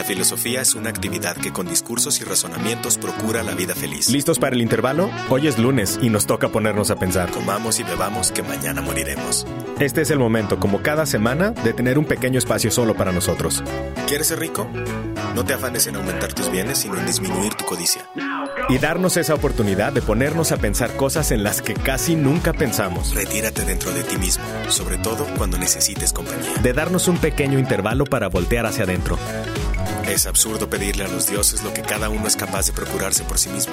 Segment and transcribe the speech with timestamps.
[0.00, 4.08] La filosofía es una actividad que con discursos y razonamientos procura la vida feliz.
[4.08, 5.10] ¿Listos para el intervalo?
[5.28, 7.30] Hoy es lunes y nos toca ponernos a pensar.
[7.30, 9.46] Comamos y bebamos que mañana moriremos.
[9.78, 13.62] Este es el momento, como cada semana, de tener un pequeño espacio solo para nosotros.
[14.08, 14.66] ¿Quieres ser rico?
[15.34, 18.08] No te afanes en aumentar tus bienes, sino en disminuir tu codicia.
[18.70, 23.14] Y darnos esa oportunidad de ponernos a pensar cosas en las que casi nunca pensamos.
[23.14, 26.54] Retírate dentro de ti mismo, sobre todo cuando necesites compañía.
[26.62, 29.18] De darnos un pequeño intervalo para voltear hacia adentro.
[30.08, 33.38] Es absurdo pedirle a los dioses lo que cada uno es capaz de procurarse por
[33.38, 33.72] sí mismo.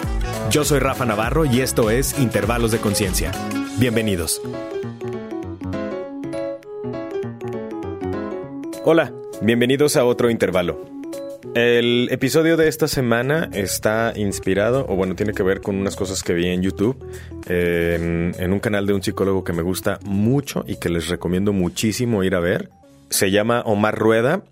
[0.52, 3.32] Yo soy Rafa Navarro y esto es Intervalos de Conciencia.
[3.80, 4.42] Bienvenidos.
[8.84, 10.80] Hola, bienvenidos a otro intervalo.
[11.56, 16.22] El episodio de esta semana está inspirado, o bueno, tiene que ver con unas cosas
[16.22, 17.04] que vi en YouTube,
[17.48, 21.54] en, en un canal de un psicólogo que me gusta mucho y que les recomiendo
[21.54, 22.70] muchísimo ir a ver.
[23.10, 24.44] Se llama Omar Rueda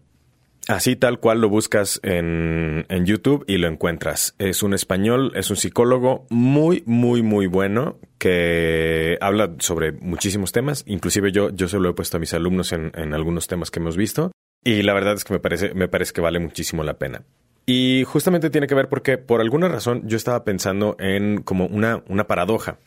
[0.68, 4.34] Así tal cual lo buscas en, en, YouTube y lo encuentras.
[4.40, 10.84] Es un español, es un psicólogo muy, muy, muy bueno que habla sobre muchísimos temas.
[10.88, 13.80] Inclusive yo, yo se lo he puesto a mis alumnos en, en algunos temas que
[13.80, 14.32] hemos visto.
[14.64, 17.24] Y la verdad es que me parece, me parece que vale muchísimo la pena.
[17.68, 22.04] Y justamente tiene que ver porque por alguna razón yo estaba pensando en como una,
[22.08, 22.80] una paradoja.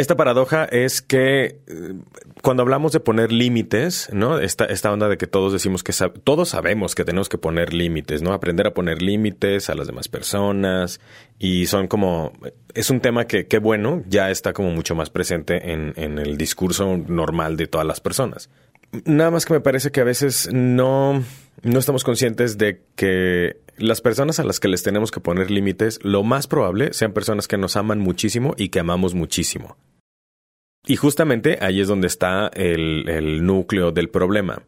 [0.00, 1.92] Esta paradoja es que eh,
[2.40, 4.38] cuando hablamos de poner límites, ¿no?
[4.38, 5.92] Esta, esta onda de que todos decimos que
[6.24, 8.32] todos sabemos que tenemos que poner límites, ¿no?
[8.32, 11.02] Aprender a poner límites a las demás personas
[11.38, 12.32] y son como
[12.72, 16.38] es un tema que qué bueno ya está como mucho más presente en, en el
[16.38, 18.48] discurso normal de todas las personas.
[19.04, 21.22] Nada más que me parece que a veces no
[21.62, 25.98] no estamos conscientes de que las personas a las que les tenemos que poner límites,
[26.02, 29.76] lo más probable sean personas que nos aman muchísimo y que amamos muchísimo.
[30.86, 34.62] Y justamente ahí es donde está el, el núcleo del problema.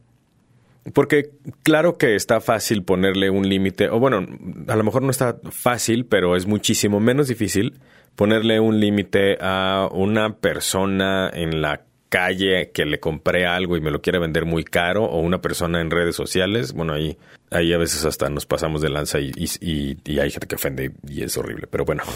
[0.92, 1.30] Porque
[1.62, 4.26] claro que está fácil ponerle un límite, o bueno,
[4.66, 7.78] a lo mejor no está fácil, pero es muchísimo menos difícil
[8.16, 13.90] ponerle un límite a una persona en la calle que le compré algo y me
[13.90, 16.74] lo quiere vender muy caro, o una persona en redes sociales.
[16.74, 17.16] Bueno, ahí,
[17.50, 21.22] ahí a veces hasta nos pasamos de lanza y, y, hay gente que ofende y
[21.22, 22.02] es horrible, pero bueno.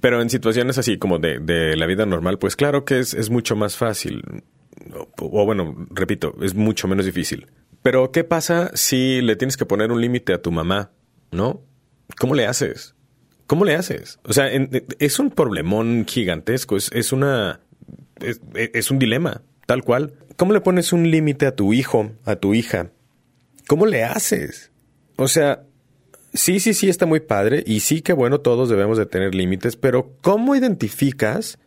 [0.00, 3.28] Pero en situaciones así como de, de la vida normal, pues claro que es, es
[3.28, 4.22] mucho más fácil.
[5.18, 7.48] O, bueno, repito, es mucho menos difícil.
[7.82, 10.92] Pero ¿qué pasa si le tienes que poner un límite a tu mamá?
[11.32, 11.62] ¿No?
[12.20, 12.94] ¿Cómo le haces?
[13.48, 14.20] ¿Cómo le haces?
[14.22, 14.48] O sea,
[15.00, 17.58] es un problemón gigantesco, es, es una...
[18.22, 20.14] Es, es un dilema, tal cual.
[20.36, 22.90] ¿Cómo le pones un límite a tu hijo, a tu hija?
[23.66, 24.70] ¿Cómo le haces?
[25.16, 25.64] O sea,
[26.32, 29.76] sí, sí, sí está muy padre y sí que bueno, todos debemos de tener límites,
[29.76, 31.58] pero ¿cómo identificas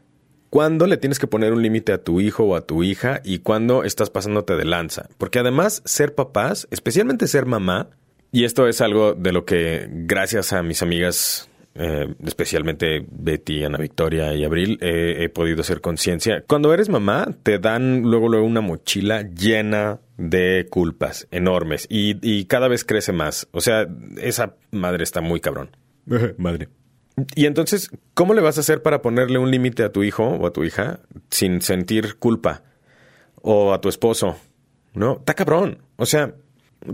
[0.49, 3.39] cuándo le tienes que poner un límite a tu hijo o a tu hija y
[3.39, 5.07] cuándo estás pasándote de lanza?
[5.17, 7.89] Porque además ser papás, especialmente ser mamá,
[8.31, 13.77] y esto es algo de lo que gracias a mis amigas eh, especialmente Betty, Ana
[13.77, 16.43] Victoria y Abril, eh, he podido hacer conciencia.
[16.47, 22.45] Cuando eres mamá, te dan luego, luego una mochila llena de culpas enormes y, y
[22.45, 23.47] cada vez crece más.
[23.51, 25.75] O sea, esa madre está muy cabrón.
[26.37, 26.69] madre.
[27.35, 30.47] Y entonces, ¿cómo le vas a hacer para ponerle un límite a tu hijo o
[30.47, 32.63] a tu hija sin sentir culpa?
[33.41, 34.37] O a tu esposo.
[34.93, 35.17] ¿No?
[35.17, 35.79] Está cabrón.
[35.95, 36.35] O sea,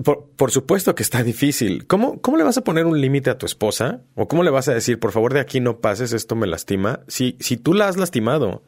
[0.04, 1.88] por, supuesto que está difícil.
[1.88, 4.02] ¿Cómo, ¿Cómo le vas a poner un límite a tu esposa?
[4.16, 7.02] ¿O cómo le vas a decir, por favor, de aquí no pases, esto me lastima?
[7.08, 8.64] Si, si tú la has lastimado,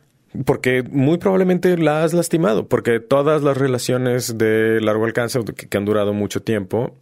[0.46, 5.78] porque muy probablemente la has lastimado, porque todas las relaciones de largo alcance que, que
[5.78, 6.98] han durado mucho tiempo,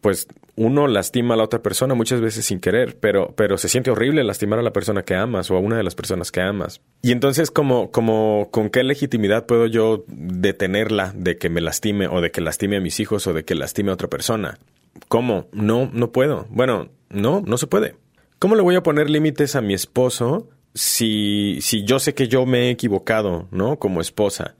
[0.00, 3.90] pues uno lastima a la otra persona muchas veces sin querer, pero, pero se siente
[3.90, 6.80] horrible lastimar a la persona que amas o a una de las personas que amas.
[7.02, 12.20] Y entonces, como, como, ¿con qué legitimidad puedo yo detenerla de que me lastime o
[12.20, 14.58] de que lastime a mis hijos o de que lastime a otra persona?
[15.08, 15.48] ¿Cómo?
[15.52, 16.46] No, no puedo.
[16.50, 17.96] Bueno, no, no se puede.
[18.38, 22.46] ¿Cómo le voy a poner límites a mi esposo si, si yo sé que yo
[22.46, 23.78] me he equivocado, ¿no?
[23.78, 24.54] Como esposa.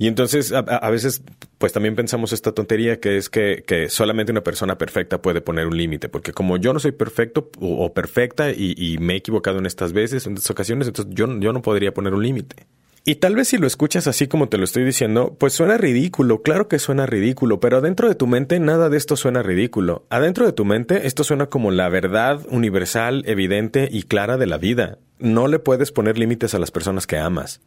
[0.00, 1.22] Y entonces a, veces
[1.58, 5.66] pues también pensamos esta tontería que es que, que solamente una persona perfecta puede poner
[5.66, 9.58] un límite, porque como yo no soy perfecto o, perfecta y, y, me he equivocado
[9.58, 12.66] en estas veces, en estas ocasiones, entonces yo, yo no podría poner un límite.
[13.04, 16.40] Y tal vez si lo escuchas así como te lo estoy diciendo, pues suena ridículo,
[16.40, 20.06] claro que suena ridículo, pero adentro de tu mente nada de esto suena ridículo.
[20.08, 24.56] Adentro de tu mente esto suena como la verdad universal, evidente y clara de la
[24.56, 24.96] vida.
[25.18, 27.60] No le puedes poner límites a las personas que amas.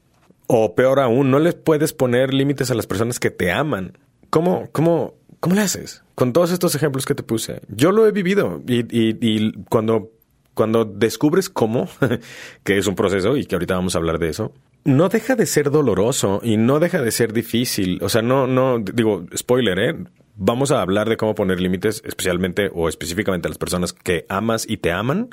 [0.48, 3.98] O peor aún, no les puedes poner límites a las personas que te aman.
[4.30, 6.04] ¿Cómo, cómo, cómo le haces?
[6.16, 7.62] Con todos estos ejemplos que te puse.
[7.69, 10.12] Yo lo he vivido y, y, y cuando,
[10.54, 11.88] cuando descubres cómo,
[12.63, 14.54] que es un proceso y que ahorita vamos a hablar de eso,
[14.86, 18.00] no deja de ser doloroso y no deja de ser difícil.
[18.01, 19.95] O sea, no, no, digo, spoiler, ¿eh?
[20.36, 24.66] Vamos a hablar de cómo poner límites, especialmente o específicamente a las personas que amas
[24.68, 25.30] y te aman.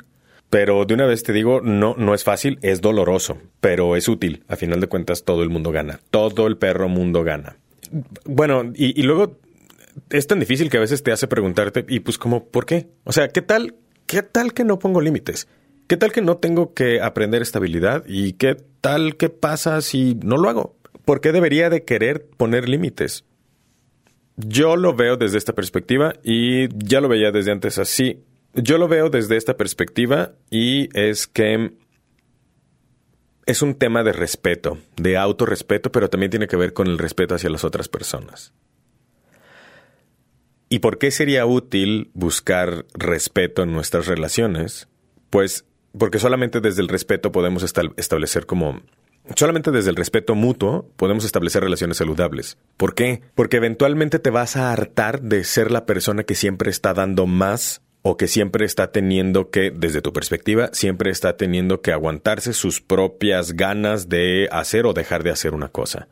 [0.51, 4.43] Pero de una vez te digo, no, no es fácil, es doloroso, pero es útil.
[4.49, 6.01] A final de cuentas, todo el mundo gana.
[6.11, 7.55] Todo el perro mundo gana.
[8.25, 9.39] Bueno, y, luego
[10.09, 12.89] es tan difícil que a veces te hace preguntarte, y pues como, ¿por qué?
[13.05, 13.75] O sea, ¿qué tal?
[14.07, 15.47] ¿Qué tal que no pongo límites?
[15.87, 18.03] ¿Qué tal que no tengo que aprender estabilidad?
[18.05, 20.75] ¿Y qué tal que pasa si no lo hago?
[21.05, 23.23] ¿Por qué debería de querer poner límites?
[24.35, 28.21] Yo lo veo desde esta perspectiva y ya lo veía desde antes así.
[28.53, 31.71] Yo lo veo desde esta perspectiva y es que
[33.45, 37.35] es un tema de respeto, de autorrespeto, pero también tiene que ver con el respeto
[37.35, 38.53] hacia las otras personas.
[40.69, 44.87] ¿Y por qué sería útil buscar respeto en nuestras relaciones?
[45.29, 45.65] Pues
[45.97, 48.81] porque solamente desde el respeto podemos establecer como...
[49.35, 52.57] Solamente desde el respeto mutuo podemos establecer relaciones saludables.
[52.77, 53.21] ¿Por qué?
[53.35, 57.81] Porque eventualmente te vas a hartar de ser la persona que siempre está dando más
[58.01, 62.81] o que siempre está teniendo que, desde tu perspectiva, siempre está teniendo que aguantarse sus
[62.81, 66.07] propias ganas de hacer o dejar de hacer una cosa.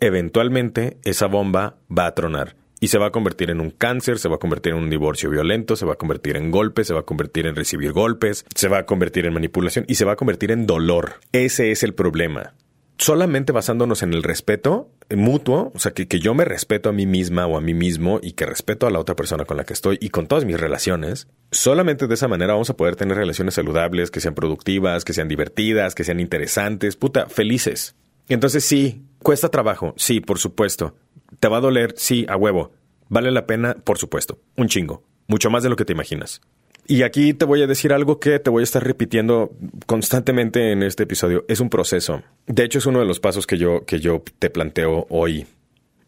[0.00, 4.28] Eventualmente esa bomba va a tronar y se va a convertir en un cáncer, se
[4.28, 7.00] va a convertir en un divorcio violento, se va a convertir en golpes, se va
[7.00, 10.16] a convertir en recibir golpes, se va a convertir en manipulación y se va a
[10.16, 11.14] convertir en dolor.
[11.32, 12.54] Ese es el problema.
[12.98, 17.06] Solamente basándonos en el respeto mutuo, o sea, que, que yo me respeto a mí
[17.06, 19.72] misma o a mí mismo y que respeto a la otra persona con la que
[19.72, 23.54] estoy y con todas mis relaciones, solamente de esa manera vamos a poder tener relaciones
[23.54, 27.94] saludables, que sean productivas, que sean divertidas, que sean interesantes, puta, felices.
[28.28, 30.96] Entonces sí, cuesta trabajo, sí, por supuesto.
[31.40, 31.94] ¿Te va a doler?
[31.96, 32.72] Sí, a huevo.
[33.08, 33.74] ¿Vale la pena?
[33.84, 34.40] Por supuesto.
[34.56, 35.04] Un chingo.
[35.28, 36.40] Mucho más de lo que te imaginas.
[36.88, 39.52] Y aquí te voy a decir algo que te voy a estar repitiendo
[39.86, 41.44] constantemente en este episodio.
[41.46, 42.22] Es un proceso.
[42.46, 45.46] De hecho, es uno de los pasos que yo, que yo te planteo hoy.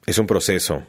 [0.07, 0.83] Es un proceso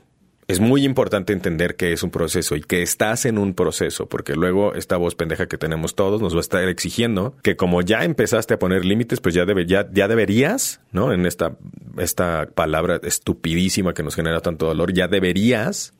[0.51, 4.35] es muy importante entender que es un proceso y que estás en un proceso, porque
[4.35, 8.03] luego esta voz pendeja que tenemos todos nos va a estar exigiendo que como ya
[8.03, 11.13] empezaste a poner límites, pues ya, debe, ya, ya deberías, ¿no?
[11.13, 11.57] En esta,
[11.97, 15.93] esta palabra estupidísima que nos genera tanto dolor, ya deberías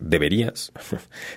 [0.00, 0.72] deberías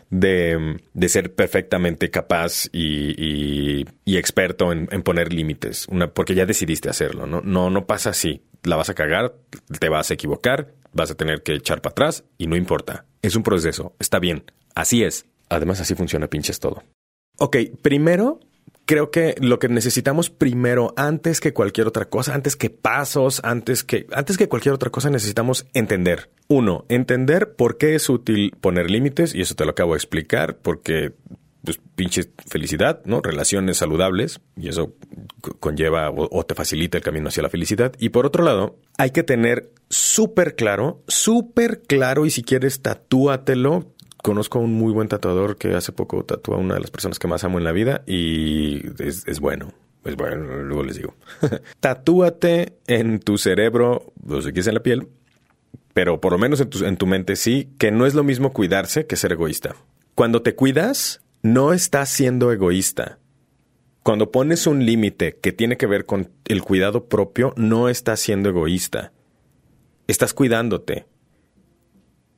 [0.09, 7.27] de, ser perfectamente capaz y, y, experto en, en, poner límites, porque ya decidiste hacerlo,
[7.27, 7.41] ¿no?
[7.41, 8.41] No, no pasa así.
[8.63, 9.35] La vas a cagar,
[9.79, 13.05] te vas a equivocar, vas a tener que echar para atrás y no importa.
[13.21, 15.25] Es un proceso, está bien, así es.
[15.49, 16.83] Además, así funciona pinches todo.
[17.37, 18.39] Ok, primero,
[18.85, 23.83] creo que lo que necesitamos primero, antes que cualquier otra cosa, antes que pasos, antes
[23.83, 26.29] que, antes que cualquier otra cosa, necesitamos entender.
[26.47, 30.57] Uno, entender por qué es útil poner límites, y eso te lo acabo de explicar,
[30.57, 31.13] porque
[31.63, 33.21] pues pinche felicidad, ¿no?
[33.21, 34.93] Relaciones saludables y eso
[35.59, 37.93] conlleva o, te facilita el camino hacia la felicidad.
[37.99, 43.93] Y por otro lado, hay que tener súper claro, súper claro y si quieres tatúatelo.
[44.21, 47.19] Conozco a un muy buen tatuador que hace poco tatúa a una de las personas
[47.19, 49.73] que más amo en la vida y es, bueno.
[50.03, 51.15] Es bueno, luego les digo.
[51.79, 54.11] Tatúate en tu cerebro,
[54.41, 55.07] si quieres en la piel,
[55.93, 58.53] pero por lo menos en tu, en tu mente sí, que no es lo mismo
[58.53, 59.75] cuidarse que ser egoísta.
[60.15, 63.19] Cuando te cuidas, no estás siendo egoísta.
[64.03, 68.49] Cuando pones un límite que tiene que ver con el cuidado propio, no estás siendo
[68.49, 69.13] egoísta.
[70.07, 71.05] Estás cuidándote.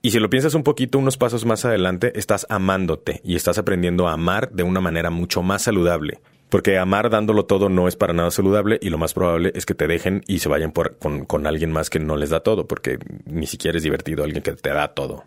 [0.01, 4.07] Y si lo piensas un poquito, unos pasos más adelante, estás amándote y estás aprendiendo
[4.07, 6.21] a amar de una manera mucho más saludable.
[6.49, 9.73] Porque amar dándolo todo no es para nada saludable y lo más probable es que
[9.73, 12.67] te dejen y se vayan por, con, con alguien más que no les da todo,
[12.67, 15.23] porque ni siquiera es divertido alguien que te da todo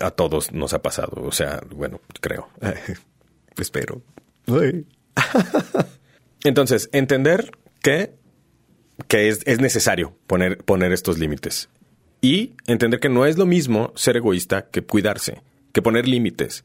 [0.00, 1.22] a todos nos ha pasado.
[1.22, 2.48] O sea, bueno, creo.
[3.58, 4.02] Espero.
[6.44, 7.50] Entonces, entender
[7.82, 8.14] que,
[9.08, 11.68] que es, es, necesario poner, poner estos límites.
[12.20, 16.64] Y entender que no es lo mismo ser egoísta que cuidarse, que poner límites.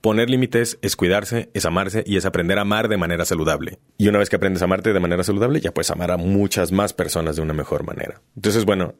[0.00, 3.78] Poner límites es cuidarse, es amarse y es aprender a amar de manera saludable.
[3.98, 6.72] Y una vez que aprendes a amarte de manera saludable, ya puedes amar a muchas
[6.72, 8.22] más personas de una mejor manera.
[8.34, 8.94] Entonces, bueno,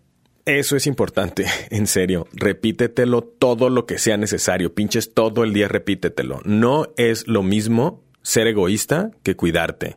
[0.44, 2.28] eso es importante, en serio.
[2.32, 4.74] Repítetelo todo lo que sea necesario.
[4.74, 6.40] Pinches todo el día, repítetelo.
[6.44, 9.96] No es lo mismo ser egoísta que cuidarte.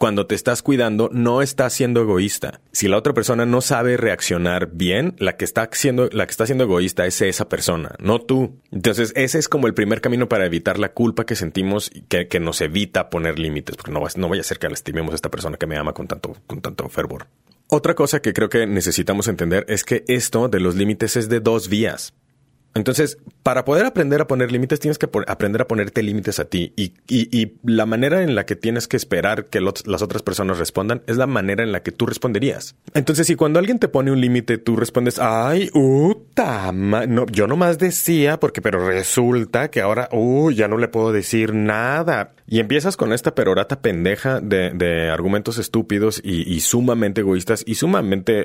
[0.00, 2.62] Cuando te estás cuidando, no estás siendo egoísta.
[2.72, 6.46] Si la otra persona no sabe reaccionar bien, la que está siendo, la que está
[6.46, 8.58] siendo egoísta es esa persona, no tú.
[8.70, 12.40] Entonces, ese es como el primer camino para evitar la culpa que sentimos y que,
[12.40, 15.58] nos evita poner límites, porque no, no vaya a ser que lastimemos a esta persona
[15.58, 17.26] que me ama con tanto, con tanto fervor.
[17.66, 21.40] Otra cosa que creo que necesitamos entender es que esto de los límites es de
[21.40, 22.14] dos vías.
[22.74, 26.72] Entonces, para poder aprender a poner límites, tienes que aprender a ponerte límites a ti.
[26.76, 31.02] Y, y, la manera en la que tienes que esperar que las otras personas respondan
[31.06, 32.76] es la manera en la que tú responderías.
[32.94, 37.78] Entonces, si cuando alguien te pone un límite, tú respondes, ay, uta, no, yo nomás
[37.78, 42.34] decía, porque, pero resulta que ahora, uy, ya no le puedo decir nada.
[42.52, 48.44] Y empiezas con esta perorata pendeja de, de argumentos estúpidos y, sumamente egoístas y sumamente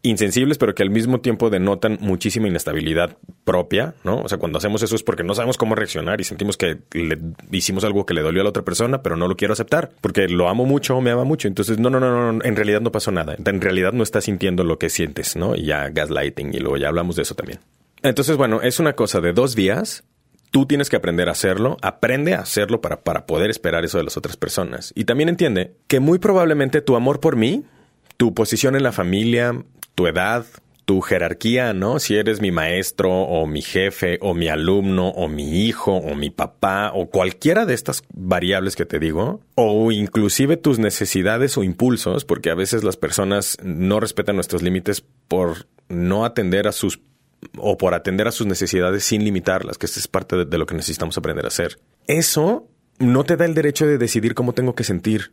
[0.00, 4.22] insensibles, pero que al mismo tiempo denotan muchísima inestabilidad propia, ¿no?
[4.22, 7.18] O sea, cuando hacemos eso es porque no sabemos cómo reaccionar y sentimos que le
[7.50, 10.28] hicimos algo que le dolió a la otra persona, pero no lo quiero aceptar porque
[10.28, 11.46] lo amo mucho me ama mucho.
[11.46, 13.36] Entonces, no, no, no, no, en realidad no pasó nada.
[13.44, 15.54] En realidad no estás sintiendo lo que sientes, ¿no?
[15.54, 17.60] Y ya gaslighting y luego ya hablamos de eso también.
[18.02, 20.04] Entonces, bueno, es una cosa de dos vías
[20.52, 24.04] Tú tienes que aprender a hacerlo, aprende a hacerlo para, para poder esperar eso de
[24.04, 24.92] las otras personas.
[24.94, 27.64] Y también entiende que muy probablemente tu amor por mí,
[28.18, 30.44] tu posición en la familia, tu edad,
[30.84, 31.98] tu jerarquía, ¿no?
[31.98, 36.28] Si eres mi maestro o mi jefe o mi alumno o mi hijo o mi
[36.28, 42.26] papá o cualquiera de estas variables que te digo, o inclusive tus necesidades o impulsos,
[42.26, 47.00] porque a veces las personas no respetan nuestros límites por no atender a sus
[47.56, 50.74] o por atender a sus necesidades sin limitarlas, que esta es parte de, lo que
[50.74, 51.78] necesitamos aprender a hacer.
[52.06, 52.68] Eso
[52.98, 55.32] no te da el derecho de decidir cómo tengo que sentir,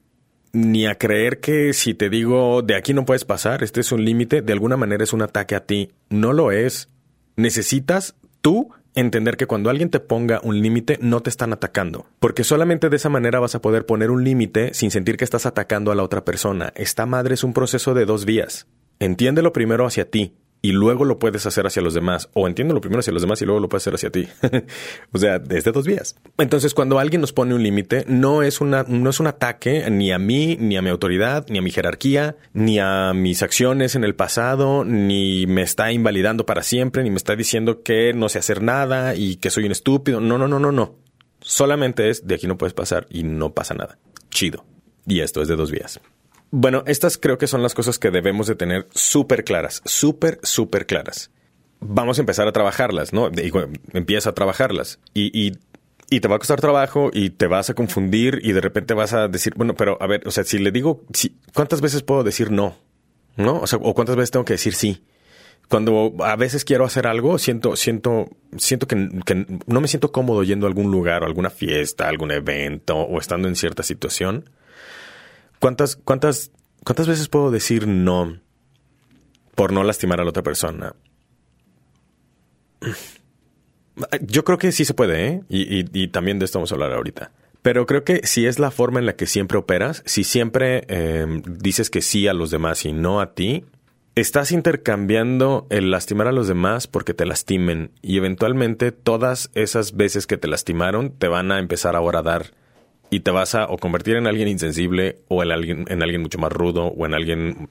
[0.51, 4.03] ni a creer que si te digo de aquí no puedes pasar, este es un
[4.03, 5.91] límite, de alguna manera es un ataque a ti.
[6.09, 6.89] No lo es.
[7.35, 12.43] Necesitas tú entender que cuando alguien te ponga un límite no te están atacando, porque
[12.43, 15.91] solamente de esa manera vas a poder poner un límite sin sentir que estás atacando
[15.91, 16.73] a la otra persona.
[16.75, 18.67] Esta madre es un proceso de dos vías.
[18.99, 22.29] Entiéndelo primero hacia ti, y luego lo puedes hacer hacia los demás.
[22.33, 24.27] O entiendo lo primero hacia los demás y luego lo puedes hacer hacia ti.
[25.11, 26.15] o sea, desde dos vías.
[26.37, 30.11] Entonces, cuando alguien nos pone un límite, no es una, no es un ataque ni
[30.11, 34.03] a mí, ni a mi autoridad, ni a mi jerarquía, ni a mis acciones en
[34.03, 38.39] el pasado, ni me está invalidando para siempre, ni me está diciendo que no sé
[38.39, 40.19] hacer nada y que soy un estúpido.
[40.19, 40.95] No, no, no, no, no.
[41.41, 43.97] Solamente es de aquí no puedes pasar y no pasa nada.
[44.29, 44.65] Chido.
[45.07, 46.01] Y esto es de dos vías.
[46.51, 50.87] Bueno, estas creo que son las cosas que debemos de tener súper claras, súper, súper
[50.87, 51.29] claras.
[51.79, 53.29] Vamos a empezar a trabajarlas, ¿no?
[53.93, 55.57] empieza a trabajarlas y, y,
[56.09, 59.13] y, te va a costar trabajo y te vas a confundir y de repente vas
[59.13, 62.23] a decir, bueno, pero a ver, o sea, si le digo, si, ¿cuántas veces puedo
[62.23, 62.75] decir no?
[63.37, 63.61] ¿No?
[63.61, 65.03] O sea, o cuántas veces tengo que decir sí.
[65.69, 68.27] Cuando a veces quiero hacer algo, siento, siento,
[68.57, 72.31] siento que, que no me siento cómodo yendo a algún lugar o alguna fiesta, algún
[72.31, 74.49] evento o estando en cierta situación
[75.59, 76.51] ¿Cuántas, cuántas,
[76.83, 78.39] cuántas veces puedo decir no
[79.55, 80.95] por no lastimar a la otra persona?
[84.21, 85.41] Yo creo que sí se puede, ¿eh?
[85.49, 87.31] Y, también de esto vamos a hablar ahorita.
[87.61, 91.41] Pero creo que si es la forma en la que siempre operas, si siempre em,
[91.45, 93.65] dices que sí a los demás y no a ti,
[94.15, 100.25] estás intercambiando el lastimar a los demás porque te lastimen y eventualmente todas esas veces
[100.25, 102.53] que te lastimaron te van a empezar ahora a dar
[103.09, 106.37] y te vas a o convertir en alguien insensible o en alguien, en alguien mucho
[106.37, 107.69] más rudo o en alguien,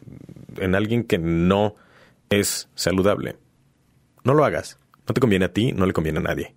[0.59, 1.77] en alguien que no
[2.31, 3.37] es saludable.
[4.25, 4.79] No lo hagas.
[5.07, 6.55] No te conviene a ti, no le conviene a nadie.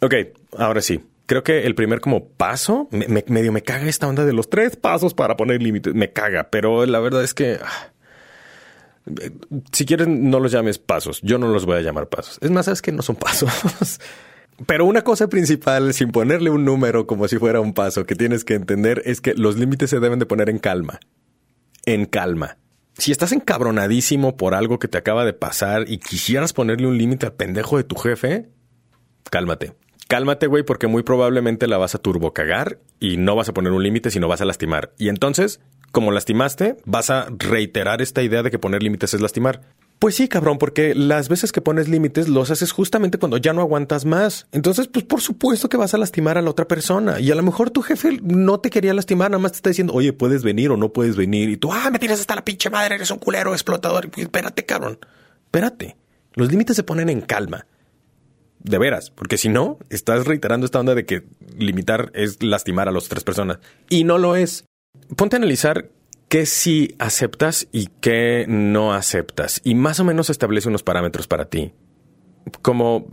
[0.00, 0.14] Ok,
[0.58, 1.00] ahora sí.
[1.26, 4.76] Creo que el primer como paso, me, medio me caga esta onda de los tres
[4.76, 5.94] pasos para poner límites.
[5.94, 7.58] Me caga, pero la verdad es que...
[7.62, 7.92] Ah,
[9.72, 11.20] si quieres, no los llames pasos.
[11.22, 12.38] Yo no los voy a llamar pasos.
[12.40, 13.50] Es más, es que no son pasos.
[14.66, 18.44] Pero una cosa principal, sin ponerle un número como si fuera un paso, que tienes
[18.44, 20.98] que entender es que los límites se deben de poner en calma.
[21.86, 22.58] En calma.
[22.96, 27.26] Si estás encabronadísimo por algo que te acaba de pasar y quisieras ponerle un límite
[27.26, 28.48] al pendejo de tu jefe,
[29.30, 29.74] cálmate.
[30.08, 33.82] Cálmate, güey, porque muy probablemente la vas a turbocagar y no vas a poner un
[33.82, 34.92] límite, sino vas a lastimar.
[34.98, 35.60] Y entonces,
[35.92, 39.60] como lastimaste, vas a reiterar esta idea de que poner límites es lastimar.
[39.98, 43.62] Pues sí, cabrón, porque las veces que pones límites los haces justamente cuando ya no
[43.62, 44.46] aguantas más.
[44.52, 47.18] Entonces, pues por supuesto que vas a lastimar a la otra persona.
[47.18, 49.94] Y a lo mejor tu jefe no te quería lastimar, nada más te está diciendo,
[49.94, 51.48] oye, puedes venir o no puedes venir.
[51.48, 54.08] Y tú, ah, me tienes hasta la pinche madre, eres un culero explotador.
[54.08, 55.00] Pues, espérate, cabrón.
[55.46, 55.96] Espérate.
[56.34, 57.66] Los límites se ponen en calma.
[58.60, 61.24] De veras, porque si no, estás reiterando esta onda de que
[61.56, 63.58] limitar es lastimar a las otras personas.
[63.88, 64.64] Y no lo es.
[65.16, 65.90] Ponte a analizar
[66.28, 69.60] qué sí aceptas y qué no aceptas.
[69.64, 71.72] Y más o menos establece unos parámetros para ti.
[72.62, 73.08] Como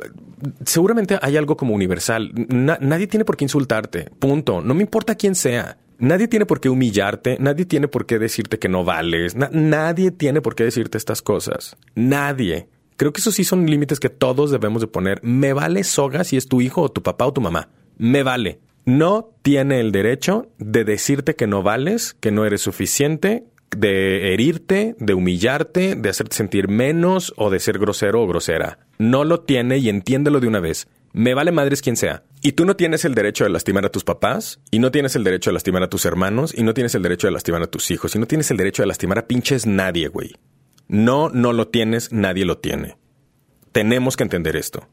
[0.65, 2.31] seguramente hay algo como universal.
[2.35, 4.09] nadie tiene por qué insultarte.
[4.19, 4.61] Punto.
[4.61, 5.77] No me importa quién sea.
[5.97, 7.37] Nadie tiene por qué humillarte.
[7.39, 9.35] Nadie tiene por qué decirte que no vales.
[9.35, 11.77] nadie tiene por qué decirte estas cosas.
[11.95, 12.69] Nadie.
[12.97, 15.21] Creo que esos sí son límites que todos debemos de poner.
[15.21, 17.69] Me vale soga si es tu hijo o tu papá o tu mamá.
[17.97, 23.45] Me vale no tiene el derecho de decirte que no vales, que no eres suficiente,
[23.75, 28.79] de herirte, de humillarte, de hacerte sentir menos o de ser grosero o grosera.
[28.97, 30.87] No lo tiene y entiéndelo de una vez.
[31.13, 32.23] Me vale madres quien sea.
[32.41, 35.23] Y tú no tienes el derecho de lastimar a tus papás, y no tienes el
[35.23, 37.89] derecho de lastimar a tus hermanos, y no tienes el derecho de lastimar a tus
[37.89, 40.35] hijos, y no tienes el derecho de lastimar a pinches nadie, güey.
[40.87, 42.97] No, no lo tienes, nadie lo tiene.
[43.71, 44.87] Tenemos que entender esto.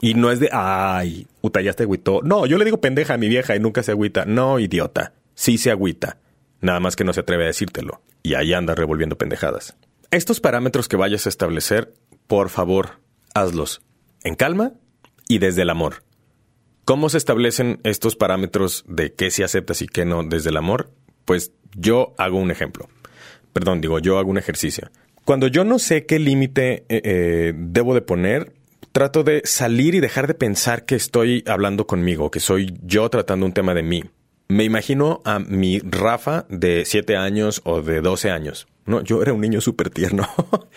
[0.00, 2.20] Y no es de, ay, puta, ya te agüitó.
[2.22, 4.24] No, yo le digo pendeja a mi vieja y nunca se agüita.
[4.24, 5.14] No, idiota.
[5.34, 6.18] Sí se agüita.
[6.60, 8.02] Nada más que no se atreve a decírtelo.
[8.22, 9.76] Y ahí anda revolviendo pendejadas.
[10.10, 11.92] Estos parámetros que vayas a establecer,
[12.26, 13.00] por favor,
[13.34, 13.82] hazlos
[14.22, 14.72] en calma
[15.28, 16.04] y desde el amor.
[16.84, 20.90] ¿Cómo se establecen estos parámetros de qué se aceptas y qué no desde el amor?
[21.24, 22.88] Pues yo hago un ejemplo.
[23.52, 24.90] Perdón, digo, yo hago un ejercicio.
[25.24, 28.52] Cuando yo no sé qué límite eh, eh, debo de poner,
[28.94, 33.44] trato de salir y dejar de pensar que estoy hablando conmigo, que soy yo tratando
[33.44, 34.04] un tema de mí.
[34.46, 38.68] Me imagino a mi Rafa de 7 años o de 12 años.
[38.86, 40.26] No, yo era un niño súper tierno.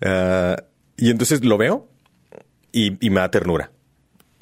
[0.00, 0.56] Ah,
[0.96, 1.88] y entonces lo veo
[2.72, 3.72] y, y me da ternura.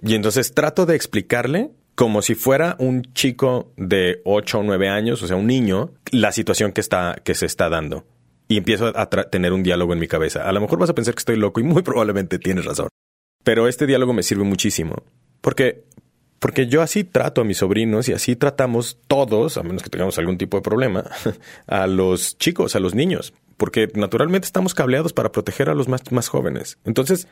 [0.03, 5.23] Y entonces trato de explicarle como si fuera un chico de 8 o 9 años,
[5.23, 8.05] o sea, un niño, la situación que, está, que se está dando
[8.49, 10.49] y empiezo a tener un diálogo en mi cabeza.
[10.49, 12.88] A lo mejor vas a pensar que estoy loco y muy probablemente tienes razón.
[13.44, 15.04] Pero este diálogo me sirve muchísimo.
[15.40, 15.84] Porque,
[16.38, 20.18] porque yo así trato a mis sobrinos y así tratamos todos, a menos que tengamos
[20.18, 21.04] algún tipo de problema,
[21.66, 23.34] a los chicos, a los niños.
[23.56, 26.78] Porque naturalmente estamos cableados para proteger a los más, más jóvenes.
[26.84, 27.28] Entonces,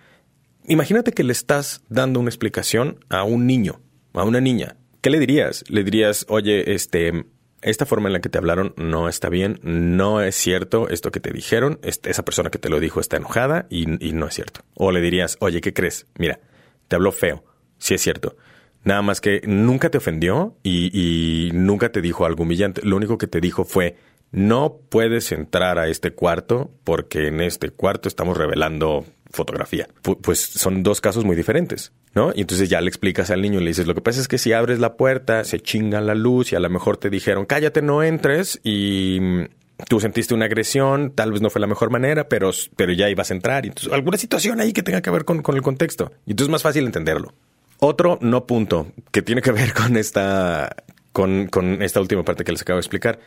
[0.69, 3.81] imagínate que le estás dando una explicación a un niño,
[4.12, 4.76] a una niña.
[5.00, 5.64] ¿Qué le dirías?
[5.69, 7.25] Le dirías, oye, este,
[7.62, 11.21] esta forma en la que te hablaron no está bien, no es cierto esto que
[11.21, 14.61] te dijeron, esa persona que te lo dijo está enojada y, no es cierto.
[14.75, 16.07] O le dirías, oye, ¿qué crees?
[16.19, 16.40] Mira,
[16.88, 17.45] te habló feo,
[17.78, 18.37] sí es cierto.
[18.85, 22.83] Nada más que nunca te ofendió y, y nunca te dijo algo humillante.
[22.85, 23.97] Lo único que te dijo fue,
[24.33, 29.89] no puedes entrar a este cuarto porque en este cuarto estamos revelando fotografía.
[30.21, 32.33] pues son dos casos muy diferentes, ¿no?
[32.35, 34.39] Y entonces ya le explicas al niño y le dices, lo que pasa es que
[34.39, 37.83] si abres la puerta, se chinga la luz y a lo mejor te dijeron, cállate,
[37.83, 39.45] no entres y mm,
[39.89, 43.31] tú sentiste una agresión, tal vez no fue la mejor manera, pero, pero ya ibas
[43.31, 43.65] a entrar.
[43.65, 46.12] Y entonces, alguna situación ahí que tenga que ver con, con el contexto.
[46.27, 47.35] Y entonces es más fácil entenderlo.
[47.79, 50.77] Otro no punto que tiene que ver con esta,
[51.12, 53.18] con, con esta última parte que les acabo de explicar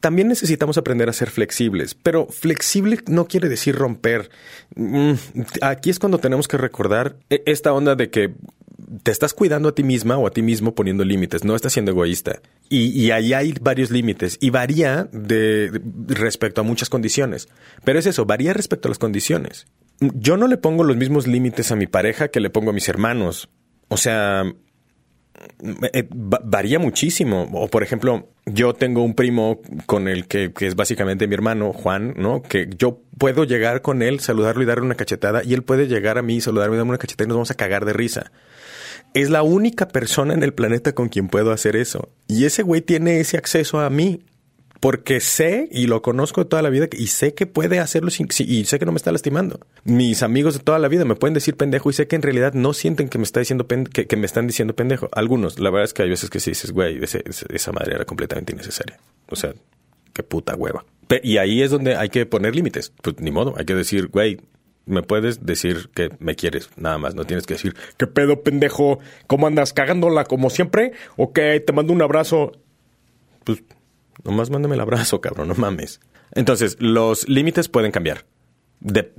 [0.00, 4.30] también necesitamos aprender a ser flexibles, pero flexible no quiere decir romper.
[4.74, 5.12] Mm,
[5.60, 8.34] aquí es cuando tenemos que recordar e, esta onda de que
[9.02, 11.90] te estás cuidando a ti misma o a ti mismo poniendo límites, no estás siendo
[11.90, 12.40] egoísta.
[12.70, 17.48] Y, ahí hay varios límites y varía de, respecto a muchas condiciones.
[17.84, 19.66] Pero es eso, varía respecto a las condiciones.
[20.00, 22.88] Yo no le pongo los mismos límites a mi pareja que le pongo a mis
[22.88, 23.48] hermanos.
[23.88, 24.44] O sea,
[25.60, 27.48] varía muchísimo.
[27.52, 31.72] O por ejemplo, yo tengo un primo con el que, que, es básicamente mi hermano,
[31.72, 32.42] Juan, ¿no?
[32.42, 36.18] Que yo puedo llegar con él, saludarlo y darle una cachetada, y él puede llegar
[36.18, 38.32] a mí, saludarme y darme una cachetada y nos vamos a cagar de risa.
[39.14, 42.10] Es la única persona en el planeta con quien puedo hacer eso.
[42.26, 44.20] Y ese güey tiene ese acceso a mí
[44.80, 48.28] porque sé y lo conozco de toda la vida y sé que puede hacerlo sin,
[48.38, 49.60] y sé que no me está lastimando.
[49.84, 52.54] Mis amigos de toda la vida me pueden decir pendejo y sé que en realidad
[52.54, 55.08] no sienten que me está diciendo que, me están diciendo pendejo.
[55.12, 58.52] Algunos, la verdad es que hay veces que sí dices, güey, esa madre era completamente
[58.52, 58.98] innecesaria.
[59.28, 59.52] O sea,
[60.12, 60.84] qué puta hueva.
[61.22, 62.92] Y ahí es donde hay que poner límites.
[63.02, 64.38] Pues ni modo, hay que decir, güey,
[64.86, 67.14] me puedes decir que me quieres, nada más.
[67.14, 69.00] No tienes que decir, ¿qué pedo, pendejo?
[69.26, 70.92] ¿Cómo andas cagándola como siempre?
[71.16, 72.52] Ok, te mando un abrazo.
[73.44, 73.62] Pues
[74.24, 76.00] Nomás mándame el abrazo, cabrón, no mames.
[76.32, 78.24] Entonces, los límites pueden cambiar.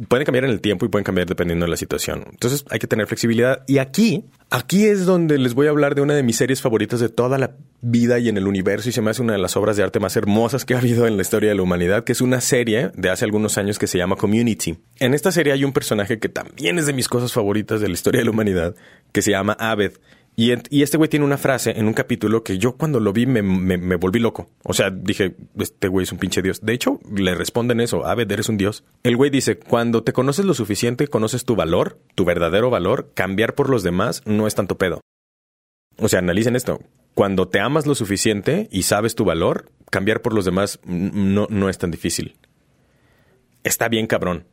[0.08, 2.26] pueden cambiar en el tiempo y pueden cambiar dependiendo de la situación.
[2.32, 3.64] Entonces hay que tener flexibilidad.
[3.68, 7.00] Y aquí, aquí es donde les voy a hablar de una de mis series favoritas
[7.00, 9.58] de toda la vida y en el universo y se me hace una de las
[9.58, 12.12] obras de arte más hermosas que ha habido en la historia de la humanidad, que
[12.12, 14.78] es una serie de hace algunos años que se llama Community.
[15.00, 17.94] En esta serie hay un personaje que también es de mis cosas favoritas de la
[17.94, 18.76] historia de la humanidad,
[19.12, 19.94] que se llama Abed.
[20.42, 23.96] Y, este güey tiene una frase en un capítulo que yo cuando lo vi me,
[23.98, 24.50] volví loco.
[24.64, 26.62] O sea, dije, este güey es un pinche dios.
[26.62, 28.86] De hecho, le responden eso, Aved, eres un dios.
[29.04, 33.54] El güey dice, cuando te conoces lo suficiente, conoces tu valor, tu verdadero valor, cambiar
[33.54, 35.02] por los demás no es tanto pedo.
[35.98, 36.80] O sea, analicen esto.
[37.16, 41.68] Cuando te amas lo suficiente y sabes tu valor, cambiar por los demás no, no
[41.68, 42.38] es tan difícil.
[43.66, 44.46] Está bien, cabrón.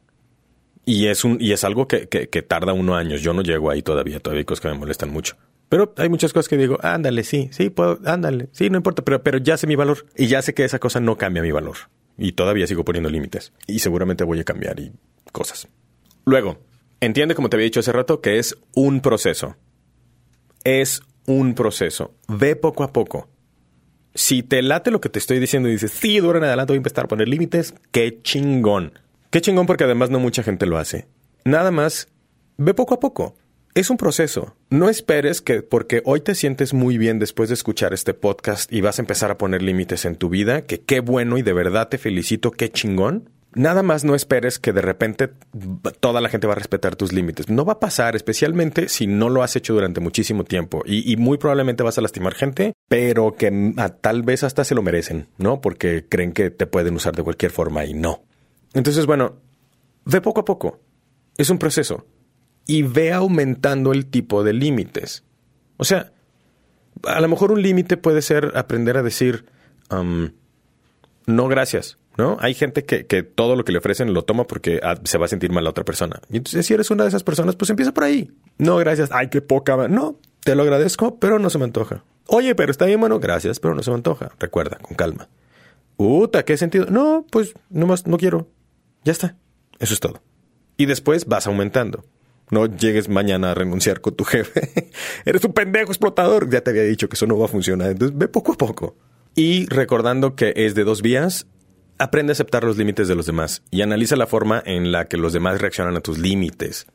[0.84, 3.22] Y es, un, y es algo que, que, que tarda unos años.
[3.22, 4.18] Yo no llego ahí todavía.
[4.18, 5.36] Todavía hay cosas que me molestan mucho.
[5.68, 9.22] Pero hay muchas cosas que digo, ándale, sí, sí, puedo, ándale, sí, no importa, pero,
[9.22, 11.76] pero ya sé mi valor y ya sé que esa cosa no cambia mi valor.
[12.18, 13.52] Y todavía sigo poniendo límites.
[13.66, 14.92] Y seguramente voy a cambiar y
[15.32, 15.68] cosas.
[16.24, 16.58] Luego,
[17.00, 19.56] entiende, como te había dicho hace rato, que es un proceso.
[20.64, 22.14] Es un proceso.
[22.28, 23.28] Ve poco a poco.
[24.14, 26.78] Si te late lo que te estoy diciendo y dices, sí, dura en adelante voy
[26.78, 28.98] a empezar a poner límites, qué chingón.
[29.30, 31.06] Qué chingón porque además no mucha gente lo hace.
[31.44, 32.08] Nada más,
[32.56, 33.36] ve poco a poco.
[33.76, 34.56] Es un proceso.
[34.70, 38.80] No esperes que porque hoy te sientes muy bien después de escuchar este podcast y
[38.80, 41.90] vas a empezar a poner límites en tu vida, que qué bueno y de verdad
[41.90, 43.28] te felicito, qué chingón.
[43.52, 45.28] Nada más no esperes que de repente
[46.00, 47.50] toda la gente va a respetar tus límites.
[47.50, 51.36] No va a pasar, especialmente si no lo has hecho durante muchísimo tiempo y, muy
[51.36, 55.60] probablemente vas a lastimar gente, pero que tal vez hasta se lo merecen, ¿no?
[55.60, 58.22] Porque creen que te pueden usar de cualquier forma y no.
[58.72, 59.36] Entonces, bueno,
[60.06, 60.80] ve poco a poco.
[61.36, 62.06] Es un proceso
[62.66, 65.24] y ve aumentando el tipo de límites.
[65.76, 66.12] O sea,
[67.04, 69.46] a lo mejor un límite puede ser aprender a decir
[69.90, 70.30] um,
[71.26, 71.98] no gracias.
[72.18, 72.38] ¿No?
[72.40, 75.26] Hay gente que, que, todo lo que le ofrecen lo toma porque ah, se va
[75.26, 76.18] a sentir mal la otra persona.
[76.30, 78.32] Y entonces, si eres una de esas personas, pues empieza por ahí.
[78.56, 79.10] No, gracias.
[79.12, 79.86] Ay, qué poca.
[79.88, 82.04] No, te lo agradezco, pero no se me antoja.
[82.28, 84.32] Oye, pero está bien, bueno, gracias, pero no se me antoja.
[84.38, 85.28] Recuerda, con calma.
[85.98, 86.86] Uta, ¿qué sentido?
[86.88, 88.48] No, pues nomás no quiero.
[89.04, 89.36] Ya está.
[89.78, 90.22] Eso es todo.
[90.78, 92.02] Y después vas aumentando.
[92.50, 94.90] No llegues mañana a renunciar con tu jefe.
[95.24, 96.48] Eres un pendejo explotador.
[96.50, 97.90] Ya te había dicho que eso no va a funcionar.
[97.90, 98.96] Entonces ve poco a poco.
[99.34, 101.46] Y recordando que es de dos vías,
[101.98, 105.16] aprende a aceptar los límites de los demás y analiza la forma en la que
[105.16, 106.86] los demás reaccionan a tus límites.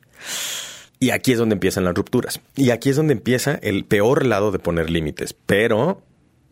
[1.00, 2.42] Y aquí es donde empiezan las rupturas.
[2.56, 5.34] Y aquí es donde empieza el peor lado de poner límites.
[5.34, 6.04] Pero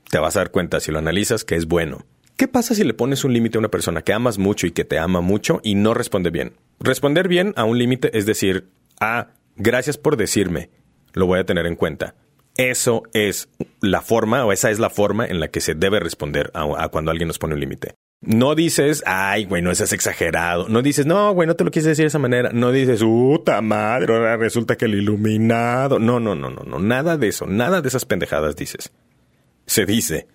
[0.09, 2.05] te vas a dar cuenta si lo analizas que es bueno.
[2.35, 4.85] ¿Qué pasa si le pones un límite a una persona que amas mucho y que
[4.85, 6.53] te ama mucho y no responde bien?
[6.79, 10.69] Responder bien a un límite es decir, ah, gracias por decirme,
[11.13, 12.15] lo voy a tener en cuenta.
[12.57, 16.51] Eso es la forma o esa es la forma en la que se debe responder
[16.53, 17.95] a, cuando alguien nos pone un límite.
[18.21, 20.67] No dices, ay, güey, no es exagerado.
[20.67, 22.49] No dices, no, güey, no te lo quise decir de esa manera.
[22.51, 25.99] No dices, puta madre, ahora resulta que el iluminado.
[25.99, 26.79] No, no, no, no, no.
[26.79, 27.45] Nada de eso.
[27.47, 28.91] Nada de esas pendejadas dices.
[29.65, 30.27] Se dice,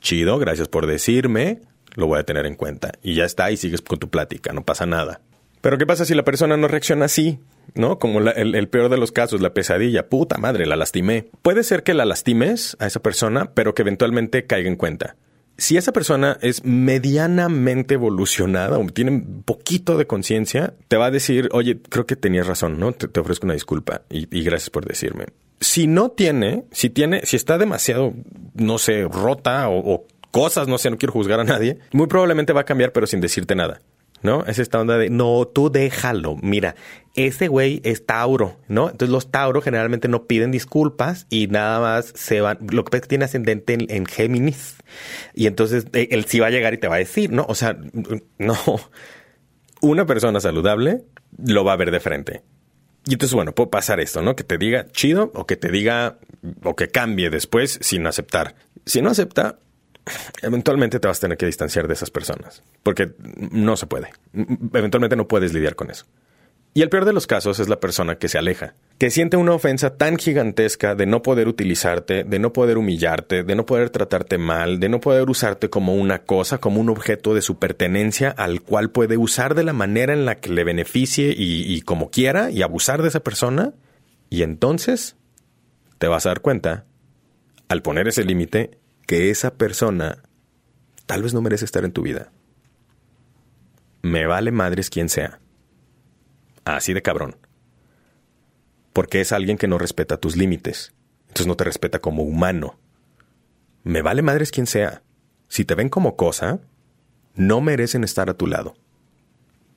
[0.00, 1.60] chido, gracias por decirme,
[1.94, 2.92] lo voy a tener en cuenta.
[3.00, 5.20] Y ya está, y sigues con tu plática, no pasa nada.
[5.60, 7.38] Pero ¿qué pasa si la persona no reacciona así?
[7.74, 7.98] ¿No?
[7.98, 10.08] Como el, peor de los casos, la pesadilla.
[10.08, 11.30] Puta madre, la lastimé.
[11.42, 15.16] Puede ser que la lastimes a esa persona, pero que eventualmente caiga en cuenta.
[15.56, 21.48] Si esa persona es medianamente evolucionada o tiene poquito de conciencia, te va a decir,
[21.52, 22.92] oye, creo que tenías razón, ¿no?
[22.92, 25.26] Te, ofrezco una disculpa y, gracias por decirme.
[25.60, 28.14] Si no tiene, si tiene, si está demasiado,
[28.54, 32.52] no sé, rota o, o cosas, no sé, no quiero juzgar a nadie, muy probablemente
[32.52, 33.80] va a cambiar, pero sin decirte nada.
[34.22, 34.44] ¿No?
[34.46, 36.36] Es esta onda de, no, tú déjalo.
[36.42, 36.74] Mira,
[37.14, 38.90] ese güey es Tauro, ¿no?
[38.90, 42.58] Entonces los Tauro generalmente no piden disculpas y nada más se van.
[42.70, 44.76] Lo que pasa es que tiene ascendente en, Géminis.
[45.34, 47.44] Y entonces eh, él sí va a llegar y te va a decir, ¿no?
[47.48, 47.76] O sea,
[48.38, 48.56] no.
[49.80, 51.04] Una persona saludable
[51.36, 52.42] lo va a ver de frente.
[53.06, 54.36] Y entonces, bueno, puede pasar esto, ¿no?
[54.36, 56.18] Que te diga chido o que te diga
[56.62, 58.54] o que cambie después sin aceptar.
[58.84, 59.58] Si no acepta,
[60.42, 63.12] eventualmente te vas a tener que distanciar de esas personas, porque
[63.50, 64.10] no se puede.
[64.32, 66.06] Eventualmente no puedes lidiar con eso.
[66.74, 69.52] Y el peor de los casos es la persona que se aleja, que siente una
[69.52, 74.38] ofensa tan gigantesca de no poder utilizarte, de no poder humillarte, de no poder tratarte
[74.38, 78.60] mal, de no poder usarte como una cosa, como un objeto de su pertenencia al
[78.60, 82.50] cual puede usar de la manera en la que le beneficie y, y como quiera
[82.50, 83.72] y abusar de esa persona.
[84.30, 85.16] Y entonces
[85.98, 86.84] te vas a dar cuenta,
[87.68, 90.22] al poner ese límite, que esa persona
[91.06, 92.30] tal vez no merece estar en tu vida.
[94.02, 95.40] Me vale madres quien sea.
[96.66, 97.36] Así de cabrón.
[98.92, 100.92] Porque es alguien que no respeta tus límites.
[101.22, 102.78] Entonces no te respeta como humano.
[103.82, 105.02] Me vale madres quien sea.
[105.48, 106.60] Si te ven como cosa,
[107.34, 108.74] no merecen estar a tu lado.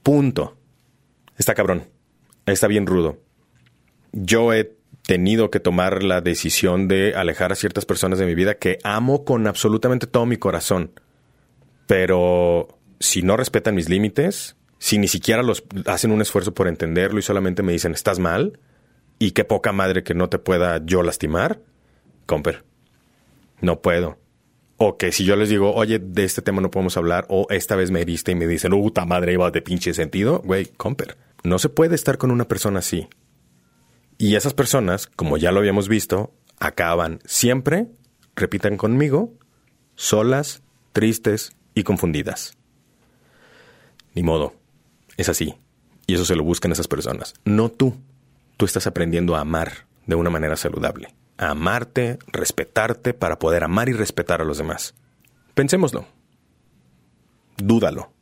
[0.03, 0.57] Punto.
[1.37, 1.89] Está cabrón.
[2.45, 3.17] Está bien rudo.
[4.11, 4.75] Yo he
[5.11, 9.25] tenido que tomar la decisión de alejar a ciertas personas de mi vida que amo
[9.25, 10.93] con absolutamente todo mi corazón.
[11.85, 17.19] Pero si no respetan mis límites, si ni siquiera los hacen un esfuerzo por entenderlo
[17.19, 18.57] y solamente me dicen estás mal
[19.19, 21.59] y qué poca madre que no te pueda yo lastimar,
[22.25, 22.63] comper,
[23.59, 24.17] no puedo.
[24.77, 27.75] O que si yo les digo, oye, de este tema no podemos hablar, o esta
[27.75, 31.17] vez me heriste y me dicen, puta madre, iba de pinche sentido, güey, comper.
[31.43, 33.09] No se puede estar con una persona así.
[34.21, 37.87] Y esas personas, como ya lo habíamos visto, acaban siempre,
[38.35, 39.33] repitan conmigo,
[39.95, 40.61] solas,
[40.93, 42.55] tristes y confundidas.
[44.13, 44.53] Ni modo,
[45.17, 45.55] es así.
[46.05, 47.97] Y eso se lo buscan esas personas, no tú.
[48.57, 51.15] Tú estás aprendiendo a amar de una manera saludable.
[51.39, 54.93] A amarte, respetarte para poder amar y respetar a los demás.
[55.55, 56.05] Pensémoslo.
[57.57, 58.13] Dúdalo.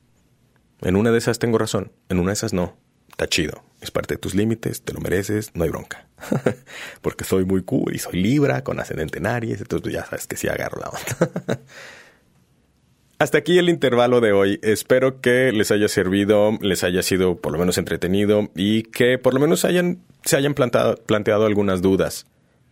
[0.79, 2.77] En una de esas tengo razón, en una de esas no.
[3.19, 3.63] Está chido.
[3.81, 6.07] Es parte de tus límites, te lo mereces, no hay bronca.
[7.01, 10.25] Porque soy muy cool y soy Libra con ascendente en Aries, entonces pues, ya sabes
[10.25, 11.61] que sí agarro la onda.
[13.19, 14.59] Hasta aquí el intervalo de hoy.
[14.63, 19.33] Espero que les haya servido, les haya sido por lo menos entretenido y que por
[19.33, 22.25] lo menos hayan, se hayan planteado algunas dudas.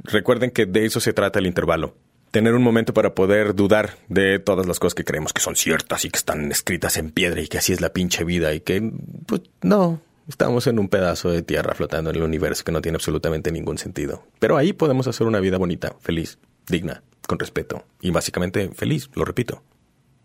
[0.05, 1.95] Recuerden que de eso se trata el intervalo.
[2.31, 6.05] Tener un momento para poder dudar de todas las cosas que creemos que son ciertas
[6.05, 8.89] y que están escritas en piedra y que así es la pinche vida y que,
[9.25, 12.97] pues, no, estamos en un pedazo de tierra flotando en el universo que no tiene
[12.97, 14.23] absolutamente ningún sentido.
[14.39, 19.25] Pero ahí podemos hacer una vida bonita, feliz, digna, con respeto y básicamente feliz, lo
[19.25, 19.63] repito.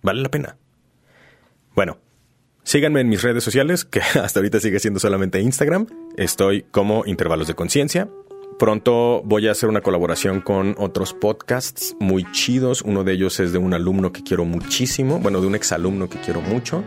[0.02, 0.56] Vale la pena.
[1.74, 1.98] Bueno,
[2.64, 5.86] síganme en mis redes sociales, que hasta ahorita sigue siendo solamente Instagram.
[6.16, 8.08] Estoy como Intervalos de Conciencia.
[8.58, 12.82] Pronto voy a hacer una colaboración con otros podcasts muy chidos.
[12.82, 16.20] Uno de ellos es de un alumno que quiero muchísimo, bueno, de un exalumno que
[16.20, 16.84] quiero mucho.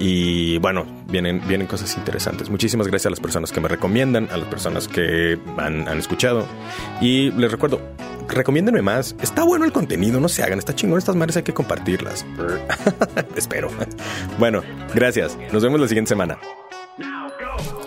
[0.00, 2.48] Y bueno, vienen, vienen cosas interesantes.
[2.48, 6.46] Muchísimas gracias a las personas que me recomiendan, a las personas que han, han escuchado.
[7.02, 7.80] Y les recuerdo,
[8.26, 9.14] recomiéndenme más.
[9.20, 12.24] Está bueno el contenido, no se hagan, está chingón estas madres, hay que compartirlas.
[13.36, 13.68] Espero.
[14.38, 14.62] Bueno,
[14.94, 15.36] gracias.
[15.52, 16.38] Nos vemos la siguiente semana.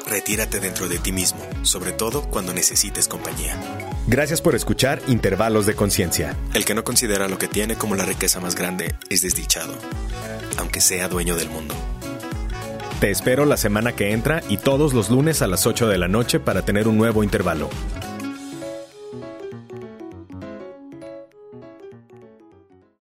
[0.08, 3.58] Retírate dentro de ti mismo, sobre todo cuando necesites compañía.
[4.06, 6.36] Gracias por escuchar Intervalos de Conciencia.
[6.54, 9.74] El que no considera lo que tiene como la riqueza más grande es desdichado,
[10.60, 11.74] aunque sea dueño del mundo.
[13.04, 16.08] Te espero la semana que entra y todos los lunes a las 8 de la
[16.08, 17.70] noche para tener un nuevo intervalo.